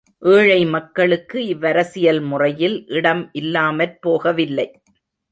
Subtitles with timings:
[0.21, 4.67] ஏழை மக்களுக்கு இவ்வரசியல் முறையில் இடம் இல்லாமற் போகவில்லை.